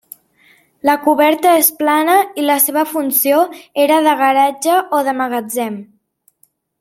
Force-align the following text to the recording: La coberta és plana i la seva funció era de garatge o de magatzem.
La 0.89 0.93
coberta 1.03 1.51
és 1.57 1.67
plana 1.81 2.15
i 2.43 2.47
la 2.47 2.55
seva 2.65 2.85
funció 2.95 3.41
era 3.87 3.99
de 4.11 4.15
garatge 4.25 4.79
o 5.01 5.07
de 5.09 5.15
magatzem. 5.23 5.79